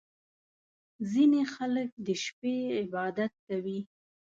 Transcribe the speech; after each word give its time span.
•ځینې 1.11 1.41
خلک 1.53 1.89
د 2.05 2.07
شپې 2.23 2.55
عبادت 2.81 3.31
کوي. 3.47 3.79